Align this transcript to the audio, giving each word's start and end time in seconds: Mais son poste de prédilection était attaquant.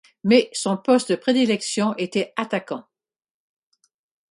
Mais 0.23 0.49
son 0.51 0.77
poste 0.77 1.11
de 1.11 1.15
prédilection 1.15 1.93
était 1.95 2.33
attaquant. 2.35 2.85